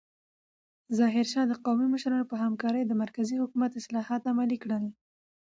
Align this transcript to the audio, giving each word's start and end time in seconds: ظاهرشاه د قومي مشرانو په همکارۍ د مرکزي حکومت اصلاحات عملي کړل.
ظاهرشاه 0.99 1.45
د 1.49 1.53
قومي 1.65 1.87
مشرانو 1.95 2.29
په 2.31 2.35
همکارۍ 2.43 2.81
د 2.85 2.93
مرکزي 3.03 3.35
حکومت 3.43 3.71
اصلاحات 3.81 4.21
عملي 4.31 4.57
کړل. 4.63 4.83